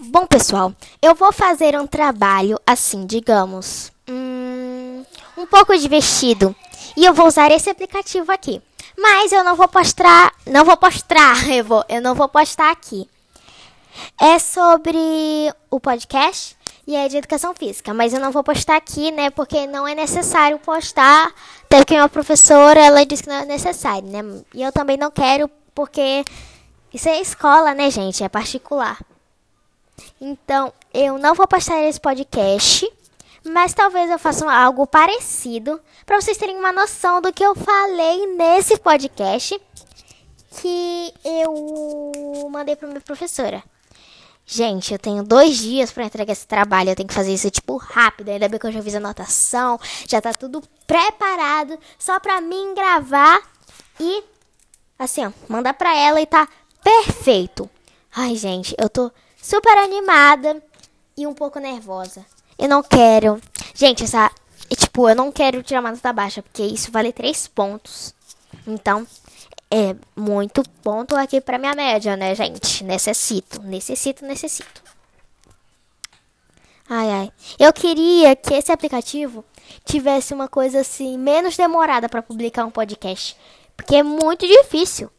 Bom, 0.00 0.26
pessoal, 0.26 0.72
eu 1.00 1.14
vou 1.14 1.32
fazer 1.32 1.78
um 1.78 1.86
trabalho 1.86 2.58
assim, 2.66 3.06
digamos, 3.06 3.92
hum, 4.08 5.04
um 5.38 5.46
pouco 5.46 5.76
divertido. 5.78 6.54
E 6.96 7.04
eu 7.04 7.14
vou 7.14 7.28
usar 7.28 7.52
esse 7.52 7.70
aplicativo 7.70 8.32
aqui. 8.32 8.60
Mas 8.98 9.30
eu 9.30 9.44
não 9.44 9.54
vou 9.54 9.68
postar, 9.68 10.32
não 10.46 10.64
vou 10.64 10.76
postar, 10.76 11.46
eu, 11.48 11.64
vou, 11.64 11.84
eu 11.88 12.02
não 12.02 12.14
vou 12.14 12.28
postar 12.28 12.72
aqui. 12.72 13.08
É 14.20 14.36
sobre 14.40 15.52
o 15.70 15.78
podcast 15.78 16.56
e 16.88 16.96
é 16.96 17.08
de 17.08 17.16
educação 17.16 17.54
física, 17.54 17.94
mas 17.94 18.12
eu 18.12 18.18
não 18.18 18.32
vou 18.32 18.42
postar 18.42 18.76
aqui, 18.76 19.12
né, 19.12 19.30
porque 19.30 19.64
não 19.68 19.86
é 19.86 19.94
necessário 19.94 20.58
postar, 20.58 21.32
até 21.62 21.84
que 21.84 21.94
minha 21.94 22.08
professora, 22.08 22.80
ela 22.80 23.06
disse 23.06 23.22
que 23.22 23.28
não 23.28 23.36
é 23.36 23.46
necessário, 23.46 24.08
né, 24.08 24.42
e 24.52 24.60
eu 24.60 24.72
também 24.72 24.96
não 24.96 25.10
quero, 25.10 25.48
porque 25.72 26.24
isso 26.92 27.08
é 27.08 27.20
escola, 27.20 27.72
né, 27.74 27.88
gente, 27.90 28.24
é 28.24 28.28
particular. 28.28 28.98
Então, 30.26 30.72
eu 30.94 31.18
não 31.18 31.34
vou 31.34 31.46
postar 31.46 31.82
esse 31.82 32.00
podcast, 32.00 32.90
mas 33.44 33.74
talvez 33.74 34.10
eu 34.10 34.18
faça 34.18 34.50
algo 34.50 34.86
parecido 34.86 35.78
para 36.06 36.18
vocês 36.18 36.38
terem 36.38 36.56
uma 36.56 36.72
noção 36.72 37.20
do 37.20 37.30
que 37.30 37.44
eu 37.44 37.54
falei 37.54 38.34
nesse 38.34 38.78
podcast 38.78 39.60
que 40.62 41.12
eu 41.22 42.48
mandei 42.50 42.74
para 42.74 42.88
minha 42.88 43.02
professora. 43.02 43.62
Gente, 44.46 44.94
eu 44.94 44.98
tenho 44.98 45.22
dois 45.22 45.58
dias 45.58 45.92
para 45.92 46.06
entregar 46.06 46.32
esse 46.32 46.46
trabalho. 46.46 46.88
Eu 46.88 46.96
tenho 46.96 47.08
que 47.08 47.14
fazer 47.14 47.34
isso 47.34 47.50
tipo 47.50 47.76
rápido. 47.76 48.30
Ainda 48.30 48.48
bem 48.48 48.58
que 48.58 48.66
eu 48.66 48.72
já 48.72 48.80
fiz 48.80 48.94
a 48.94 48.98
anotação, 48.98 49.78
já 50.08 50.22
tá 50.22 50.32
tudo 50.32 50.62
preparado 50.86 51.78
só 51.98 52.18
para 52.18 52.40
mim 52.40 52.74
gravar 52.74 53.42
e 54.00 54.24
assim, 54.98 55.26
ó, 55.26 55.32
mandar 55.50 55.74
para 55.74 55.94
ela 55.94 56.18
e 56.18 56.24
tá 56.24 56.48
perfeito. 56.82 57.68
Ai, 58.16 58.36
gente, 58.36 58.74
eu 58.78 58.88
tô 58.88 59.12
super 59.44 59.76
animada 59.76 60.62
e 61.14 61.26
um 61.26 61.34
pouco 61.34 61.58
nervosa. 61.58 62.24
Eu 62.58 62.68
não 62.68 62.82
quero. 62.82 63.38
Gente, 63.74 64.02
essa. 64.02 64.30
Tipo, 64.74 65.10
eu 65.10 65.14
não 65.14 65.30
quero 65.30 65.62
tirar 65.62 65.80
uma 65.80 65.92
nota 65.92 66.12
baixa, 66.12 66.42
porque 66.42 66.62
isso 66.62 66.90
vale 66.90 67.12
3 67.12 67.46
pontos. 67.48 68.14
Então, 68.66 69.06
é 69.70 69.94
muito 70.16 70.62
ponto 70.82 71.14
aqui 71.14 71.40
pra 71.40 71.58
minha 71.58 71.74
média, 71.74 72.16
né, 72.16 72.34
gente? 72.34 72.82
Necessito, 72.82 73.60
necessito, 73.62 74.24
necessito. 74.24 74.82
Ai, 76.88 77.10
ai. 77.10 77.32
Eu 77.58 77.72
queria 77.72 78.34
que 78.34 78.54
esse 78.54 78.72
aplicativo 78.72 79.44
tivesse 79.84 80.32
uma 80.32 80.48
coisa 80.48 80.80
assim, 80.80 81.18
menos 81.18 81.56
demorada 81.56 82.08
para 82.08 82.22
publicar 82.22 82.64
um 82.64 82.70
podcast. 82.70 83.36
Porque 83.76 83.96
é 83.96 84.02
muito 84.02 84.46
difícil. 84.46 85.10